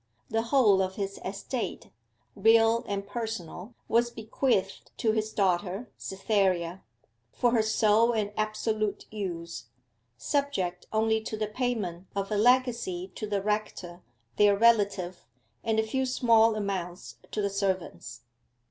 The 0.29 0.41
whole 0.41 0.81
of 0.81 0.95
his 0.95 1.19
estate, 1.23 1.91
real 2.35 2.83
and 2.87 3.05
personal, 3.05 3.75
was 3.87 4.09
bequeathed 4.09 4.89
to 4.97 5.11
his 5.11 5.31
daughter 5.31 5.91
Cytherea, 5.95 6.81
for 7.31 7.51
her 7.51 7.61
sole 7.61 8.11
and 8.11 8.33
absolute 8.35 9.05
use, 9.11 9.65
subject 10.17 10.87
only 10.91 11.21
to 11.21 11.37
the 11.37 11.45
payment 11.45 12.07
of 12.15 12.31
a 12.31 12.35
legacy 12.37 13.11
to 13.13 13.27
the 13.27 13.43
rector, 13.43 14.01
their 14.37 14.57
relative, 14.57 15.23
and 15.63 15.79
a 15.79 15.83
few 15.83 16.07
small 16.07 16.55
amounts 16.55 17.17
to 17.29 17.39
the 17.39 17.49
servants. 17.51 18.21